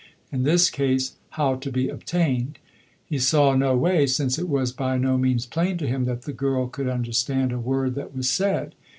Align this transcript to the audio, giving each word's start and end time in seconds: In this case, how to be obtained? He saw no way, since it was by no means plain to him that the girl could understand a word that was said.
In 0.31 0.41
this 0.41 0.71
case, 0.71 1.15
how 1.37 1.53
to 1.57 1.71
be 1.71 1.87
obtained? 1.87 2.57
He 3.05 3.19
saw 3.19 3.53
no 3.53 3.77
way, 3.77 4.07
since 4.07 4.39
it 4.39 4.49
was 4.49 4.71
by 4.71 4.97
no 4.97 5.15
means 5.15 5.45
plain 5.45 5.77
to 5.77 5.85
him 5.85 6.05
that 6.05 6.23
the 6.23 6.33
girl 6.33 6.65
could 6.67 6.87
understand 6.87 7.51
a 7.51 7.59
word 7.59 7.93
that 7.93 8.15
was 8.15 8.27
said. 8.27 8.73